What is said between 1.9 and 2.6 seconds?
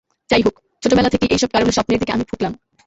দিকে আমি ফুকলাম।